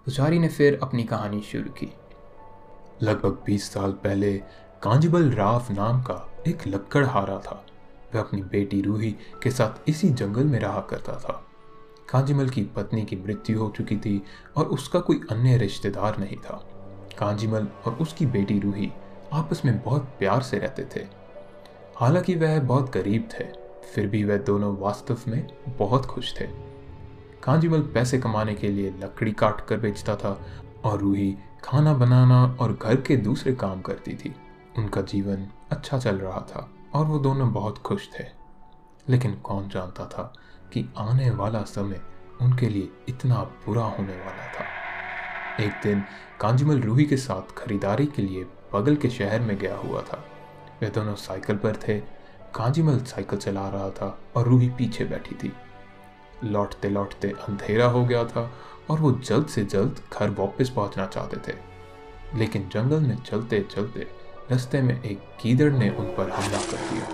पुजारी 0.06 0.40
ने 0.40 0.48
फिर 0.48 0.80
अपनी 0.84 1.04
कहानी 1.04 1.42
शुरू 1.42 1.70
की। 1.70 1.94
लगभग 3.02 3.44
20 3.46 3.72
साल 3.72 3.92
पहले 3.92 4.38
कांजीबल 4.84 5.32
राव 5.32 5.66
नाम 5.72 6.02
का 6.02 6.32
एक 6.48 6.58
लक्कड़हारा 6.68 7.40
था। 7.40 7.66
वह 8.16 8.22
अपनी 8.22 8.42
बेटी 8.42 8.82
रूही 8.82 9.16
के 9.44 9.52
साथ 9.52 9.90
इसी 9.90 10.10
जंगल 10.10 10.44
में 10.44 10.60
रहा 10.60 10.80
करता 10.80 11.14
था। 11.14 11.46
कांजीमल 12.10 12.50
की 12.50 12.64
पत्नी 12.64 13.06
की 13.06 13.16
मृत्यु 13.16 13.60
हो 13.60 13.74
चुकी 13.78 13.98
थी 13.98 14.24
और 14.56 14.66
उसका 14.66 15.00
कोई 15.00 15.22
अन्य 15.32 15.58
रिश्तेदार 15.58 16.18
नहीं 16.18 16.38
था। 16.38 16.70
कांजीमल 17.20 17.68
और 17.86 17.94
उसकी 17.94 18.26
बेटी 18.26 18.60
रूही 18.60 18.92
आपस 19.34 19.62
में 19.66 19.84
बहुत 19.84 20.04
प्यार 20.20 20.42
से 20.42 20.58
रहते 20.58 20.86
थे। 20.96 21.08
हालाँकि 21.98 22.36
वह 22.36 22.60
बहुत 22.60 22.92
गरीब 22.92 23.30
थे, 23.40 23.44
फिर 23.96 24.08
भी 24.08 24.24
वह 24.24 24.38
दोनों 24.38 24.78
वास्तव 24.78 25.18
में 25.28 25.48
बहुत 25.68 26.06
खुश 26.06 26.40
थे। 26.40 26.73
कांजीमल 27.44 27.82
पैसे 27.82 28.20
कमाने 28.20 28.56
के 28.56 28.68
लिए 28.68 28.90
लकड़ी 28.90 29.32
काट 29.32 29.62
कर 29.62 29.78
बेचता 29.78 30.16
था 30.16 30.42
और 30.84 31.00
रूही 31.00 31.38
खाना 31.64 31.94
बनाना 31.94 32.58
और 32.60 32.80
घर 32.82 32.96
के 32.96 33.18
दूसरे 33.18 33.54
काम 33.54 33.82
करती 33.82 34.14
थी। 34.14 34.36
उनका 34.78 35.02
जीवन 35.02 35.48
अच्छा 35.72 35.98
चल 35.98 36.16
रहा 36.16 36.40
था 36.40 36.70
और 36.94 37.06
वो 37.06 37.20
दोनों 37.20 37.54
बहुत 37.54 37.78
खुश 37.78 38.10
थे। 38.20 38.24
लेकिन 39.10 39.36
कौन 39.36 39.70
जानता 39.70 40.06
था 40.06 40.34
कि 40.74 40.94
आने 40.98 41.30
वाला 41.30 41.62
समय 41.62 42.02
उनके 42.42 42.70
लिए 42.70 42.90
इतना 43.10 43.36
बुरा 43.36 43.86
होने 43.86 44.14
वाला 44.14 44.48
था। 44.48 44.66
एक 45.64 45.72
दिन 45.84 46.04
कांजीमल 46.42 46.82
रूही 46.82 47.06
के 47.06 47.18
साथ 47.18 47.54
खरीदारी 47.58 48.06
के 48.06 48.22
लिए 48.22 48.46
बगल 48.74 48.96
के 48.96 49.10
शहर 49.10 49.42
में 49.42 49.58
गया 49.58 49.78
हुआ 49.78 50.02
था। 50.02 50.26
वे 50.82 50.90
दोनों 50.90 51.16
साइकिल 51.16 51.56
पर 51.56 51.76
थे। 51.76 52.00
कांजीमल 52.56 53.00
साइकिल 53.00 53.40
चला 53.40 53.70
रहा 53.70 53.90
था 53.90 54.20
और 54.36 54.48
रूही 54.48 54.70
पीछे 54.70 55.06
बैठी 55.06 55.36
थी। 55.36 55.54
लौटते 56.44 56.90
लौटते 56.90 57.28
अंधेरा 57.28 57.86
हो 57.86 58.06
गया 58.06 58.24
था 58.26 58.54
और 58.90 59.00
वो 59.00 59.12
जल्द 59.12 59.48
से 59.48 59.64
जल्द 59.66 60.02
घर 60.14 60.30
वापस 60.30 60.70
पहुँचना 60.70 61.06
चाहते 61.06 61.38
थे। 61.38 61.56
लेकिन 62.36 62.70
जंगल 62.74 63.00
में 63.00 63.24
चलते 63.24 63.66
चलते 63.76 64.00
रास्ते 64.52 64.82
में 64.82 65.04
एक 65.04 65.20
कीदड़ 65.42 65.72
ने 65.74 65.90
उन 65.90 66.06
पर 66.06 66.30
हमला 66.30 66.58
कर 66.58 66.78
दिया 66.78 67.08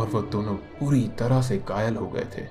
और 0.00 0.06
वो 0.06 0.22
दोनों 0.22 0.54
पूरी 0.54 1.08
तरह 1.18 1.42
से 1.42 1.58
घायल 1.58 1.96
हो 1.96 2.08
गए 2.08 2.26
थे। 2.36 2.46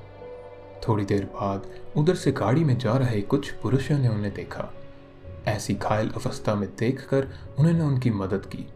थोड़ी 0.88 1.05
देर 1.05 1.25
बाद 1.25 1.67
उधर 1.98 2.15
से 2.15 2.31
गाड़ी 2.31 2.63
में 2.63 2.77
जा 2.77 2.98
रहे 2.98 3.21
कुछ 3.21 3.51
पुरुषों 3.51 3.98
ने 3.98 4.07
उन्हें 4.07 4.33
देखा। 4.33 4.74
ऐसी 5.48 5.74
घायल 5.74 6.09
अवस्था 6.09 6.55
में 6.55 6.69
देखकर 6.79 7.27
उन्होंने 7.59 7.81
उनकी 7.81 8.09
मदद 8.09 8.45
की। 8.45 8.67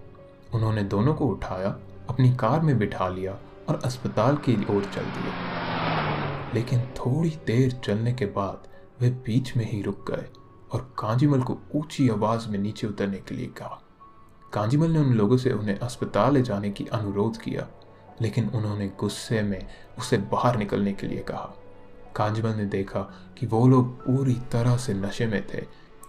उन्होंने 0.53 0.83
दोनों 0.83 1.13
को 1.13 1.25
उठाया, 1.25 1.77
अपनी 2.10 2.36
कार 2.36 2.60
में 2.60 2.79
बिठा 2.79 3.07
लिया 3.10 3.38
और 3.69 3.81
अस्पताल 3.86 4.36
की 4.36 4.53
ओर 4.53 4.83
चल 4.95 5.01
दिए। 5.01 5.52
लेकिन 6.53 6.81
थोड़ी 6.98 7.29
देर 7.48 7.72
चलने 7.86 8.13
के 8.13 8.25
बाद 8.25 8.67
वे 9.01 9.10
बीच 9.25 9.55
में 9.57 9.65
ही 9.72 9.81
रुक 9.81 10.12
गए 10.12 10.25
और 10.74 10.81
कांजीमल 11.00 11.41
को 11.41 11.57
ऊँची 11.75 12.07
आवाज़ 12.10 12.48
में 12.50 12.60
नीचे 12.60 12.88
उतरने 12.88 13.17
के 13.17 13.36
लिए 13.36 13.48
कहा। 13.57 13.81
कांजीमल 14.53 14.91
ने 14.91 15.00
उन 15.00 15.13
लोगों 15.13 15.38
से 15.38 15.51
उन्हें 15.51 15.77
अस्पताल 15.77 16.33
ले 16.33 16.41
जाने 16.41 16.69
की 16.72 16.86
अनुरोध 16.86 17.38
किया, 17.38 17.67
लेकिन 18.22 18.50
उन्होंने 18.50 18.88
गुस्से 19.00 19.41
में 19.41 19.67
उसे 20.00 20.17
बाहर 20.31 20.57
निकलने 20.57 20.93
के 20.93 21.07
लिए 21.07 21.19
कहा। 21.22 21.53
कांजीमल 22.15 22.55
ने 22.55 22.65
देखा 22.65 23.00
कि 23.38 23.45
वो 23.45 23.67
लोग 23.67 23.93
पूरी 23.98 24.33
तरह 24.51 24.77
से 24.77 24.93
नशे 24.93 25.27
में 25.27 25.41
थे 25.48 25.62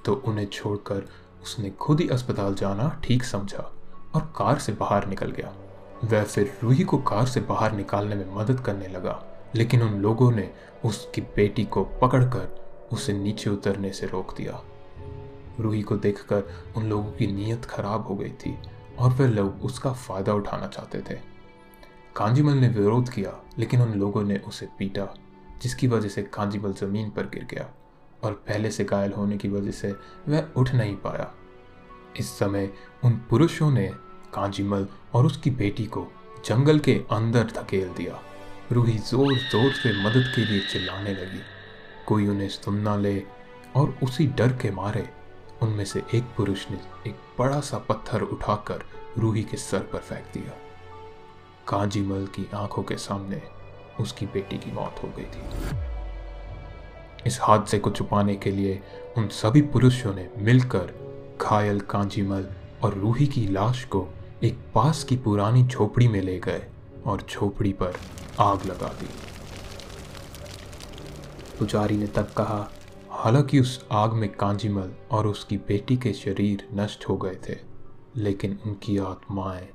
तो 0.05 0.15
उन्हें 0.27 0.47
छोड़कर 0.47 1.09
उसने 1.43 1.71
खुद 1.71 2.01
ही 2.01 2.09
अस्पताल 2.09 2.55
जाना 2.55 2.89
ठीक 3.05 3.25
समझा 3.25 3.71
और 4.15 4.33
कार 4.37 4.59
से 4.59 4.73
बाहर 4.73 5.07
निकल 5.07 5.31
गया। 5.31 5.53
वह 6.05 6.25
फिर 6.25 6.59
रूही 6.63 6.85
को 6.85 6.99
कार 7.03 7.27
से 7.27 7.41
बाहर 7.41 7.73
निकालने 7.73 8.15
में 8.15 8.35
मदद 8.35 8.61
करने 8.61 8.89
लगा। 8.89 9.23
लेकिन 9.57 9.83
उन 9.83 9.95
लोगों 9.95 10.31
ने 10.31 10.51
उसकी 10.85 11.21
बेटी 11.21 11.65
को 11.65 11.85
पकड़कर 11.85 12.65
उसे 12.93 13.13
नीचे 13.13 13.51
उतरने 13.51 13.93
से 13.93 14.07
रोक 14.07 14.37
दिया। 14.37 14.63
रूही 15.61 15.83
को 15.83 15.97
देखकर 15.97 16.43
उन 16.77 16.85
लोगों 16.85 17.13
की 17.13 17.27
नीयत 17.27 17.65
खराब 17.65 18.07
हो 18.07 18.15
गई 18.15 18.31
थी 18.31 18.59
और 18.99 19.11
वे 19.11 19.27
लोग 19.29 19.65
उसका 19.65 19.93
फ़ायदा 19.93 20.35
उठाना 20.35 20.67
चाहते 20.67 20.99
थे। 20.99 21.19
कांजीमल 22.17 22.53
ने 22.53 22.69
विरोध 22.69 23.09
किया, 23.09 23.43
लेकिन 23.59 23.81
उन 23.81 23.93
लोगों 23.93 24.23
ने 24.23 24.37
उसे 24.37 24.69
पीटा, 24.79 25.15
जिसकी 25.63 25.87
वजह 25.87 26.09
से 26.09 26.23
कांजीमल 26.23 26.73
ज़मीन 26.73 27.11
पर 27.11 27.23
गिर 27.23 27.45
गया 27.45 27.75
और 28.25 28.33
पहले 28.33 28.71
से 28.71 28.85
घायल 28.85 29.13
होने 29.13 29.37
की 29.37 29.49
वजह 29.49 29.71
से 29.71 29.95
वह 30.29 30.49
उठ 30.57 30.75
नहीं 30.75 30.97
पाया। 30.97 31.35
इस 32.19 32.39
समय 32.39 32.71
उन 33.05 33.13
पुरुषों 33.31 33.71
ने 33.71 33.89
कांजीमल 34.35 34.87
और 35.15 35.27
उसकी 35.27 35.51
बेटी 35.51 35.87
को 35.87 36.07
जंगल 36.45 36.79
के 36.79 37.05
अंदर 37.11 37.45
धकेल 37.45 37.89
दिया। 37.89 38.21
रूही 38.73 38.97
ज़ोर 38.99 39.35
ज़ोर 39.35 39.73
से 39.73 39.93
मदद 40.03 40.33
के 40.35 40.45
लिए 40.45 40.61
चिल्लाने 40.61 41.13
लगी। 41.13 41.41
कोई 42.07 42.27
उन्हें 42.29 42.49
सुनना 42.49 42.97
ले 42.97 43.23
और 43.77 43.95
उसी 44.03 44.27
डर 44.39 44.53
के 44.53 44.71
मारे 44.71 45.09
उनमें 45.63 45.85
से 45.85 46.03
एक 46.15 46.25
पुरुष 46.37 46.67
ने 46.71 46.79
एक 47.11 47.17
बड़ा 47.39 47.61
सा 47.61 47.79
पत्थर 47.79 48.23
उठाकर 48.23 48.85
रूही 49.19 49.43
के 49.43 49.57
सर 49.57 49.81
पर 49.93 49.99
फेंक 49.99 50.25
दिया। 50.35 50.53
कांजीमल 51.69 52.27
की 52.27 52.49
आँखों 52.55 52.83
के 52.83 52.97
सामने 52.97 53.43
उसकी 54.01 54.27
बेटी 54.27 54.59
की 54.59 54.73
मौत 54.73 55.03
हो 55.03 55.09
गई 55.09 55.25
थी। 55.25 55.43
इस 57.27 57.39
हादसे 57.43 57.79
को 57.79 57.91
छुपाने 57.91 58.35
के 58.37 58.51
लिए 58.51 58.81
उन 59.17 59.29
सभी 59.33 59.61
पुरुषों 59.63 60.15
ने 60.15 60.29
मिलकर 60.39 60.93
घायल 61.43 61.81
कांजीमल 61.81 62.49
और 62.85 62.95
रूही 62.95 63.27
की 63.27 63.47
लाश 63.49 63.85
को 63.85 64.09
एक 64.45 64.59
पास 64.75 65.05
की 65.05 65.17
पुरानी 65.17 65.65
झोपड़ी 65.65 66.09
में 66.09 66.21
ले 66.23 66.39
गए। 66.39 66.63
और 67.07 67.23
झोपड़ी 67.31 67.73
पर 67.73 67.97
आग 68.41 68.65
लगा 68.67 68.89
दी। 68.89 69.09
पुजारी 71.59 71.97
ने 71.97 72.07
तब 72.07 72.31
कहा, 72.37 72.71
हालाँकि 73.11 73.61
उस 73.61 73.87
आग 73.93 74.13
में 74.13 74.29
कांजीमल 74.33 74.91
और 75.11 75.27
उसकी 75.27 75.57
बेटी 75.59 75.97
के 75.97 76.13
शरीर 76.13 76.69
नष्ट 76.75 77.09
हो 77.09 77.17
गए 77.17 77.37
थे, 77.49 77.57
लेकिन 78.17 78.59
उनकी 78.67 78.99
आत्माएँ 78.99 79.69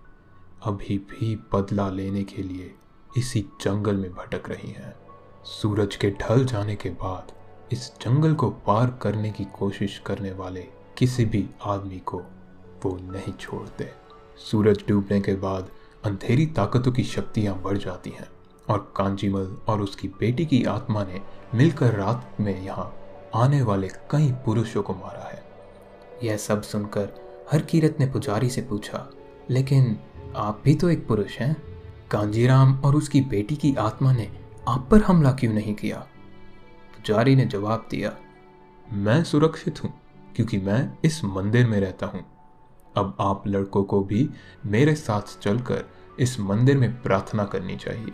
अभी 0.63 0.97
भी 1.09 1.35
बदला 1.53 1.89
लेने 1.89 2.23
के 2.23 2.43
लिए 2.43 2.73
इसी 3.17 3.41
जंगल 3.61 3.95
में 3.95 4.11
भटक 4.11 4.49
रही 4.49 4.71
हैं। 4.71 4.93
सूरज 5.43 5.95
के 5.95 6.09
ढल 6.11 6.45
जाने 6.45 6.75
के 6.75 6.89
बाद 6.89 7.31
इस 7.71 7.91
जंगल 8.01 8.33
को 8.33 8.49
पार 8.67 8.97
करने 9.01 9.31
की 9.31 9.45
कोशिश 9.59 9.97
करने 10.05 10.31
वाले 10.31 10.67
किसी 10.97 11.25
भी 11.25 11.45
आदमी 11.63 11.99
को 12.05 12.17
वो 12.83 12.97
नहीं 13.01 13.33
छोड़ते। 13.33 13.89
सूरज 14.51 14.83
डूबने 14.87 15.19
के 15.21 15.33
बाद 15.35 15.69
अंधेरी 16.03 16.45
ताकतों 16.47 16.91
की 16.91 17.03
शक्तियाँ 17.03 17.55
बढ़ 17.61 17.77
जाती 17.77 18.09
हैं 18.09 18.27
और 18.69 18.91
कांजीमल 18.97 19.55
और 19.67 19.81
उसकी 19.81 20.07
बेटी 20.19 20.45
की 20.45 20.63
आत्मा 20.63 21.03
ने 21.03 21.21
मिलकर 21.55 21.93
रात 21.93 22.37
में 22.39 22.61
यहाँ 22.63 22.93
आने 23.35 23.61
वाले 23.61 23.87
कई 24.11 24.31
पुरुषों 24.45 24.83
को 24.83 24.93
मारा 24.93 25.29
है। 25.29 25.43
यह 26.23 26.37
सब 26.37 26.61
सुनकर 26.61 27.09
हर 27.51 27.61
कीरत 27.61 27.97
ने 27.99 28.05
पुजारी 28.05 28.49
से 28.49 28.61
पूछा, 28.61 29.05
लेकिन 29.49 29.97
आप 30.35 30.61
भी 30.65 30.75
तो 30.75 30.89
एक 30.89 31.07
पुरुष 31.07 31.37
हैं? 31.37 31.55
कांजीराम 32.11 32.79
और 32.79 32.95
उसकी 32.95 33.21
बेटी 33.21 33.55
की 33.55 33.75
आत्मा 33.75 34.11
ने 34.13 34.29
आप 34.67 34.87
पर 34.91 35.01
हमला 35.01 35.31
क्यों 35.31 35.53
नहीं 35.53 35.75
किया? 35.75 35.97
पुजारी 36.95 37.35
ने 37.35 37.45
जवाब 37.45 37.87
दिया, 37.91 38.15
मैं 38.87 39.23
सुरक्षित 39.23 39.83
हूँ, 39.83 39.93
क्योंकि 40.35 40.57
मैं 40.57 40.97
इस 41.05 41.23
मंदिर 41.25 41.67
में 41.67 41.79
रहता 41.79 42.05
हूँ। 42.05 42.25
अब 42.95 43.15
आप 43.19 43.47
लड़कों 43.47 43.83
को 43.83 44.01
भी 44.01 44.29
मेरे 44.65 44.95
साथ 44.95 45.37
चलकर 45.41 45.83
इस 46.19 46.39
मंदिर 46.39 46.77
में 46.77 47.01
प्रार्थना 47.01 47.43
करनी 47.43 47.75
चाहिए। 47.75 48.13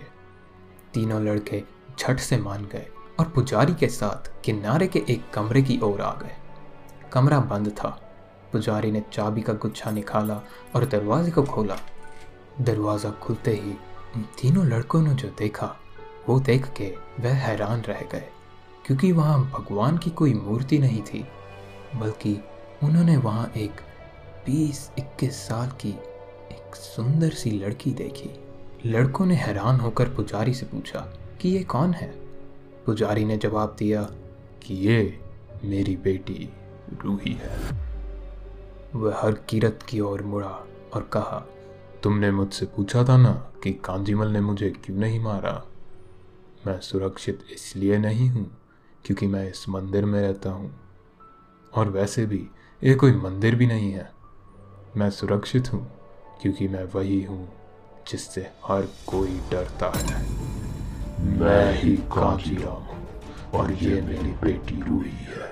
तीनों 0.93 1.21
लड़के 1.23 1.63
झट 1.99 2.19
से 2.19 2.37
मान 2.37 2.65
गए 2.65 2.87
और 3.19 3.29
पुजारी 3.29 3.73
के 3.73 3.87
साथ 3.87 4.31
किनारे 4.43 4.87
के 4.87 5.03
एक 5.09 5.29
कमरे 5.33 5.61
की 5.61 5.79
ओर 5.79 6.01
आ 6.01 6.13
गए। 6.13 6.35
कमरा 7.13 7.39
बंद 7.41 7.69
था। 7.69 7.89
पुजारी 8.51 8.91
ने 8.91 9.03
चाबी 9.13 9.41
का 9.41 9.53
गुच्छा 9.53 9.91
निकाला 9.91 10.41
और 10.75 10.85
दरवाजे 10.85 11.31
को 11.31 11.43
खोला। 11.43 11.77
दरवाज़ा 12.61 13.09
खुलते 13.21 13.51
ही 13.53 13.75
तीनों 14.41 14.65
लड़कों 14.65 15.01
ने 15.01 15.13
जो 15.13 15.27
देखा, 15.39 15.75
वो 16.29 16.39
देख 16.39 16.67
के 16.73 16.93
वह 17.19 17.33
हैरान 17.37 17.81
रह 17.81 18.01
गए, 18.11 18.27
क्योंकि 18.85 19.11
वहाँ 19.11 19.39
भगवान 19.51 19.97
की 19.97 20.09
कोई 20.09 20.33
मूर्ति 20.33 20.77
नहीं 20.79 21.01
थी, 21.01 21.25
बल्कि 21.95 22.39
उन्होंने 22.83 23.17
वहाँ 23.17 23.51
एक 23.57 23.81
बीस 24.45 24.91
इक्कीस 24.97 25.35
साल 25.35 25.69
की 25.69 25.89
एक 26.51 26.75
सुंदर 26.75 27.29
सी 27.29 27.51
लड़की 27.51 27.91
देखी। 27.91 28.29
लड़कों 28.85 29.25
ने 29.25 29.35
हैरान 29.35 29.79
होकर 29.79 30.09
पुजारी 30.09 30.53
से 30.53 30.65
पूछा 30.65 30.99
कि 31.41 31.49
ये 31.49 31.63
कौन 31.63 31.93
है? 31.93 32.11
पुजारी 32.85 33.25
ने 33.25 33.37
जवाब 33.37 33.75
दिया 33.79 34.03
कि 34.63 34.73
ये 34.73 35.19
मेरी 35.63 35.95
बेटी 35.95 36.49
रूही 37.05 37.33
है। 37.33 37.57
वह 38.95 39.17
हर 39.17 39.31
किरत 39.31 39.79
की 39.89 39.99
ओर 39.99 40.21
मुड़ा 40.21 40.67
और 40.93 41.09
कहा, 41.13 41.47
तुमने 42.03 42.31
मुझसे 42.31 42.65
पूछा 42.65 43.03
था 43.03 43.17
ना 43.17 43.31
कि 43.63 43.73
कांजीमल 43.73 44.27
ने 44.27 44.41
मुझे 44.41 44.69
क्यों 44.69 44.97
नहीं 44.97 45.19
मारा? 45.19 45.65
मैं 46.67 46.79
सुरक्षित 46.79 47.39
इसलिए 47.53 47.97
नहीं 47.97 48.29
हूँ 48.29 48.57
क्योंकि 49.05 49.27
मैं 49.27 49.49
इस 49.49 49.69
मंदिर 49.69 50.05
में 50.05 50.21
रहता 50.21 50.49
हूँ। 50.49 50.75
और 51.73 51.89
वैसे 51.89 52.25
भी 52.25 52.47
ये 52.83 52.95
कोई 52.95 53.11
मंदिर 53.11 53.55
भी 53.55 53.67
नहीं 53.67 53.91
है। 53.91 54.14
मैं 54.97 55.09
सुरक्षित 55.09 55.71
हूँ, 55.73 55.79
क्योंकि 56.41 56.67
मैं 56.67 56.83
वही 56.83 57.21
हूँ 57.23 57.47
जिससे 58.07 58.41
हर 58.65 58.81
कोई 59.07 59.39
डरता 59.51 59.91
है। 59.95 60.21
मैं 61.39 61.81
ही 61.81 61.95
कांजीराम 62.13 62.83
हूँ, 62.83 63.07
और 63.53 63.71
ये 63.73 64.01
मेरी 64.01 64.31
बेटी 64.43 64.81
रूही 64.81 65.17
है। 65.27 65.49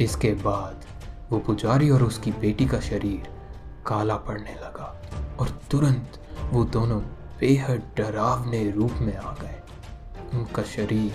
इसके 0.00 0.32
बाद 0.34 0.84
वो 1.30 1.38
पुजारी 1.38 1.90
और 1.90 2.02
उसकी 2.02 2.30
बेटी 2.40 2.66
का 2.66 2.80
शरीर 2.80 3.28
काला 3.86 4.16
पड़ने 4.16 4.54
लगा, 4.54 4.88
और 5.40 5.48
तुरंत 5.70 6.18
वो 6.52 6.64
दोनों 6.64 7.00
बेहद 7.40 7.82
डरावने 7.96 8.70
रूप 8.70 8.92
में 9.00 9.16
आ 9.16 9.34
गए। 9.42 9.60
उनका 10.34 10.62
शरीर 10.62 11.12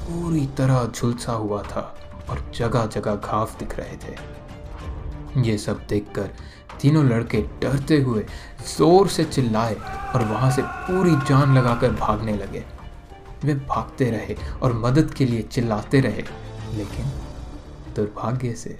पूरी 0.00 0.46
तरह 0.58 0.84
झुलसा 0.86 1.32
हुआ 1.32 1.62
था, 1.62 1.92
और 2.30 2.50
जगह 2.54 2.86
जगह 2.86 3.14
घाव 3.14 3.56
दिख 3.58 3.78
रहे 3.78 3.96
थे। 3.98 4.16
ये 5.44 5.56
सब 5.58 5.86
देखकर 5.88 6.30
तीनों 6.80 7.04
लड़के 7.04 7.40
डरते 7.62 8.00
हुए 8.00 8.24
ज़ोर 8.68 9.08
से 9.08 9.24
चिल्लाए 9.24 9.74
और 10.14 10.24
वहाँ 10.24 10.50
से 10.50 10.62
पूरी 10.62 11.14
जान 11.28 11.56
लगाकर 11.56 11.92
भागने 11.94 12.36
लगे। 12.36 12.64
वे 13.44 13.54
भागते 13.54 14.10
रहे 14.10 14.36
और 14.62 14.72
मदद 14.74 15.14
के 15.14 15.24
लिए 15.24 15.42
चिल्लाते 15.42 16.00
रहे, 16.00 16.22
लेकिन 16.74 17.12
दुर्भाग्य 17.96 18.54
से 18.54 18.78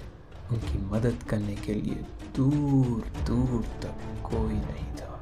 उनकी 0.51 0.79
मदद 0.91 1.23
करने 1.31 1.55
के 1.57 1.75
लिए 1.75 2.05
दूर 2.37 3.05
दूर 3.27 3.65
तक 3.83 4.23
कोई 4.25 4.55
नहीं 4.55 4.93
था। 4.97 5.21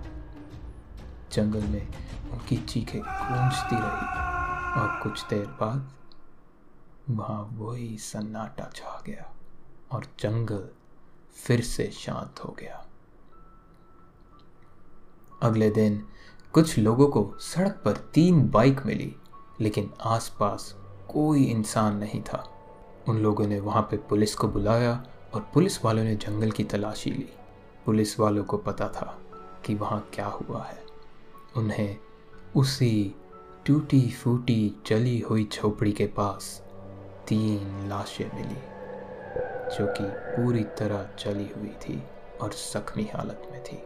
जंगल 1.32 1.62
में 1.68 1.86
उनकी 2.32 2.56
चीखें 2.58 3.00
गूंजती 3.00 3.76
रही 3.76 4.80
और 4.80 4.98
कुछ 5.02 5.24
देर 5.30 5.46
बाद 5.60 5.90
वहाँ 7.10 7.42
वही 7.58 7.96
सन्नाटा 8.00 8.70
छा 8.74 9.02
गया 9.06 9.30
और 9.92 10.04
जंगल 10.20 10.68
फिर 11.34 11.60
से 11.60 11.90
शांत 11.90 12.40
हो 12.40 12.56
गया। 12.58 12.86
अगले 15.42 15.70
दिन 15.70 16.04
कुछ 16.52 16.78
लोगों 16.78 17.08
को 17.08 17.34
सड़क 17.38 17.82
पर 17.84 17.92
तीन 17.92 18.50
बाइक 18.50 18.80
मिली, 18.86 19.16
लेकिन 19.60 19.90
आसपास 20.00 20.76
कोई 21.08 21.44
इंसान 21.44 21.96
नहीं 21.96 22.22
था। 22.22 22.50
उन 23.08 23.18
लोगों 23.18 23.46
ने 23.46 23.60
वहाँ 23.60 23.82
पे 23.82 23.96
पुलिस 23.96 24.34
को 24.34 24.48
बुलाया 24.48 25.04
और 25.34 25.50
पुलिस 25.54 25.84
वालों 25.84 26.04
ने 26.04 26.16
जंगल 26.16 26.50
की 26.50 26.64
तलाशी 26.64 27.10
ली। 27.10 27.32
पुलिस 27.86 28.20
वालों 28.20 28.44
को 28.44 28.56
पता 28.56 28.88
था 28.88 29.18
कि 29.64 29.74
वहाँ 29.74 30.10
क्या 30.12 30.26
हुआ 30.26 30.62
है। 30.62 30.84
उन्हें 31.56 31.96
उसी 32.56 33.14
टूटी 33.66 34.10
फूटी 34.10 34.74
जली 34.86 35.20
हुई 35.20 35.48
झोपड़ी 35.52 35.92
के 35.92 36.06
पास 36.06 36.62
तीन 37.28 37.88
लाशें 37.88 38.30
मिली। 38.34 38.73
जो 39.72 39.86
कि 39.86 40.04
पूरी 40.04 40.64
तरह 40.64 41.08
जली 41.18 41.48
हुई 41.56 41.68
थी 41.68 42.02
और 42.40 42.52
जख्मी 42.52 43.04
हालत 43.04 43.48
में 43.52 43.62
थी। 43.62 43.82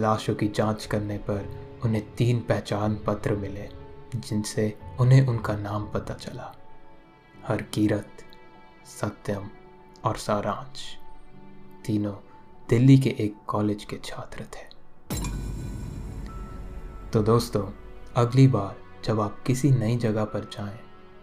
लाशों 0.00 0.34
की 0.34 0.48
जाँच 0.48 0.86
करने 0.86 1.18
पर 1.18 1.66
उन्हें 1.84 2.14
तीन 2.14 2.40
पहचान 2.40 2.96
पत्र 3.06 3.36
मिले, 3.36 3.68
जिनसे 4.16 4.78
उन्हें 5.00 5.26
उनका 5.26 5.56
नाम 5.56 5.86
पता 5.86 6.14
चला। 6.14 6.56
हरकीरत, 7.46 8.08
सत्यम 9.00 9.50
और 10.04 10.16
सारांश 10.16 10.96
तीनों 11.86 12.14
दिल्ली 12.68 12.98
के 12.98 13.10
एक 13.10 13.36
कॉलेज 13.46 13.84
के 13.84 13.98
छात्र 14.04 14.44
थे। 14.44 14.70
तो 17.12 17.22
दोस्तों, 17.22 17.70
अगली 18.16 18.48
बार 18.48 18.76
जब 19.04 19.20
आप 19.20 19.42
किसी 19.46 19.70
नई 19.70 19.96
जगह 19.96 20.24
पर 20.24 20.40
जाएँ 20.40 20.78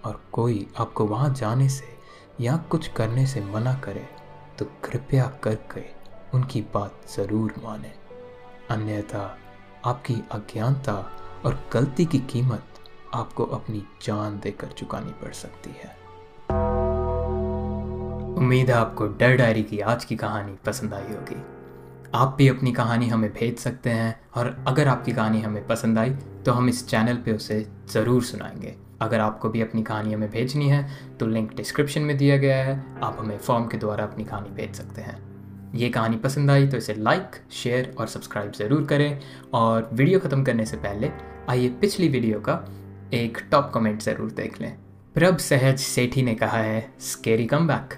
और 0.06 0.24
कोई 0.32 0.68
आपको 0.78 1.06
वहाँ 1.06 1.34
जाने 1.34 1.70
से 1.70 1.97
या 2.42 2.56
कुछ 2.70 2.88
करने 2.88 3.26
से 3.28 3.42
मना 3.44 3.74
करे 3.76 4.06
तो 4.60 4.66
कृपया 4.84 5.26
करके 5.44 5.82
उनकी 6.34 6.62
बात 6.74 7.02
ज़रूर 7.10 7.54
माने। 7.64 7.92
अन्यथा, 8.72 9.38
आपकी 9.86 10.16
अज्ञानता 10.32 10.94
और 11.46 11.60
गलती 11.74 12.06
की 12.06 12.20
कीमत 12.32 12.64
आपको 13.14 13.46
अपनी 13.46 13.84
जान 14.02 14.40
देकर 14.40 14.68
चुकानी 14.70 15.12
पड़ 15.22 15.34
सकती 15.34 15.70
है। 15.70 15.96
उम्मीद 18.38 18.70
है 18.70 18.76
आपको 18.76 19.08
डर 19.10 19.36
डायरी 19.38 19.64
की 19.64 19.80
आज 19.82 20.06
की 20.06 20.16
कहानी 20.16 20.58
पसंद 20.66 20.94
आई 20.94 21.14
होगी। 21.14 21.44
आप 22.16 22.36
भी 22.38 22.48
अपनी 22.48 22.72
कहानी 22.72 23.08
हमें 23.08 23.32
भेज 23.34 23.58
सकते 23.60 23.90
हैं, 23.90 24.20
और 24.36 24.64
अगर 24.68 24.88
आपकी 24.88 25.14
कहानी 25.14 25.42
हमें 25.42 25.66
पसंद 25.68 26.00
आई 26.00 26.10
तो 26.46 26.52
हम 26.52 26.70
इस 26.70 26.88
चैनल 26.90 27.16
पे 27.16 27.34
उसे 27.34 27.66
ज़रूर 27.90 28.24
सुनाएँगे। 28.24 28.76
अगर 29.02 29.20
आपको 29.20 29.50
भी 29.50 29.62
अपनी 29.62 29.84
कहानी 29.84 30.14
हमें 30.14 30.30
भेजनी 30.32 30.70
है 30.70 30.86
तो 31.20 31.28
लिंक 31.28 31.56
डिस्क्रिप्शन 31.56 32.02
में 32.02 32.18
दिया 32.18 32.38
गया 32.38 32.58
है। 32.58 32.76
आप 33.04 33.18
हमें 33.20 33.38
फॉर्म 33.38 33.68
के 33.68 33.78
द्वारा 33.78 34.04
अपनी 34.04 34.24
कहानी 34.24 34.50
भेज 34.52 34.74
सकते 34.76 35.02
हैं। 35.02 35.18
ये 35.76 35.90
कहानी 35.90 36.18
पसंद 36.18 36.52
आई 36.52 36.68
तो 36.68 36.78
इसे 36.78 36.94
लाइक 36.96 37.36
शेयर 37.54 37.94
और 38.00 38.08
सब्सक्राइब 38.08 38.52
ज़रूर 38.54 38.86
करें। 38.86 39.20
और 39.54 39.90
वीडियो 39.94 40.20
ख़त्म 40.20 40.44
करने 40.44 40.66
से 40.66 40.78
पहले, 40.78 41.12
आइए 41.50 41.70
पिछली 41.82 42.08
वीडियो 42.10 42.40
का 42.40 42.64
एक 43.14 43.38
टॉप 43.52 43.72
कमेंट 43.74 44.02
ज़रूर 44.02 44.32
देख 44.34 44.60
लें। 44.62 44.76
प्रभ 45.16 45.38
सहज 45.40 45.80
सेठी 45.80 46.22
ने 46.22 46.36
कहा 46.36 46.58
है 46.58 46.92
स्केरी 47.02 47.46
कम 47.46 47.68
बैक 47.68 47.94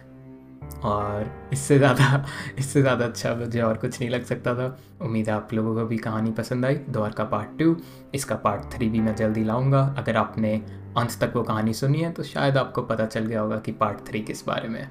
और 0.86 1.50
इससे 1.54 1.78
ज़्यादा 1.78 2.26
इससे 2.60 2.82
ज़्यादा 2.82 3.06
अच्छा 3.06 3.34
मुझे 3.36 3.62
और 3.62 3.78
कुछ 3.78 4.00
नहीं 4.00 4.10
लग 4.10 4.24
सकता 4.26 4.54
था। 4.56 4.78
उम्मीद 5.02 5.30
है 5.30 5.36
आप 5.36 5.54
लोगों 5.54 5.74
को 5.76 5.86
भी 5.86 5.98
कहानी 6.00 6.32
पसंद 6.32 6.66
आई। 6.66 6.76
द्वार 6.90 7.12
का 7.12 7.24
पार्ट 7.26 7.58
टू 7.60 7.76
इसका 8.16 8.36
पार्ट 8.38 8.72
थ्री 8.74 8.90
भी 8.90 9.00
मैं 9.00 9.16
जल्दी 9.16 9.44
लाऊँगा। 9.44 9.82
अगर 9.98 10.18
आपने 10.18 10.62
अंत 10.98 11.18
तक 11.22 11.34
वो 11.36 11.44
कहानी 11.44 11.74
सुनी 11.74 12.02
है 12.02 12.12
तो 12.12 12.24
शायद 12.26 12.58
आपको 12.58 12.82
पता 12.84 13.06
चल 13.08 13.26
गया 13.26 13.42
होगा 13.42 13.58
कि 13.58 13.72
पार्ट 13.74 14.08
थ्री 14.08 14.22
किस 14.22 14.46
बारे 14.46 14.70
में 14.70 14.88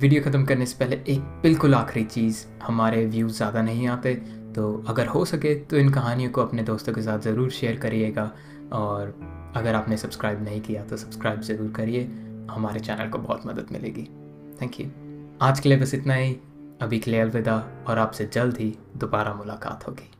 वीडियो 0.00 0.22
ख़त्म 0.22 0.44
करने 0.44 0.66
से 0.66 0.76
पहले 0.78 0.96
एक 1.08 1.20
बिल्कुल 1.42 1.74
आखिरी 1.74 2.04
चीज़, 2.06 2.44
हमारे 2.62 3.04
व्यूज़ 3.06 3.36
ज़्यादा 3.36 3.62
नहीं 3.62 3.86
आते 3.88 4.14
तो 4.54 4.84
अगर 4.88 5.06
हो 5.06 5.24
सके 5.24 5.54
तो 5.60 5.76
इन 5.76 5.88
कहानियों 5.90 6.30
को 6.30 6.42
अपने 6.42 6.62
दोस्तों 6.64 6.92
के 6.92 7.02
साथ 7.02 7.18
ज़रूर 7.20 7.50
शेयर 7.50 7.76
करिएगा, 7.76 8.30
और 8.72 9.14
अगर 9.56 9.74
आपने 9.74 9.96
सब्सक्राइब 9.96 10.42
नहीं 10.44 10.60
किया 10.60 10.84
तो 10.84 10.96
सब्सक्राइब 10.96 11.40
ज़रूर 11.42 11.70
करिए, 11.72 12.04
हमारे 12.50 12.80
चैनल 12.80 13.08
को 13.10 13.18
बहुत 13.18 13.46
मदद 13.46 13.72
मिलेगी। 13.72 14.08
थैंक 14.60 14.80
यू 14.80 14.90
आज 15.42 15.60
के 15.60 15.68
लिए 15.68 15.78
बस 15.78 15.94
इतना 15.94 16.14
ही, 16.14 16.36
अभी 16.82 16.98
के 16.98 17.10
लिए 17.10 17.20
अलविदा, 17.20 17.56
और 17.88 17.98
आपसे 17.98 18.28
जल्द 18.32 18.56
ही 18.56 18.74
दोबारा 18.96 19.34
मुलाकात 19.34 19.86
होगी। 19.88 20.10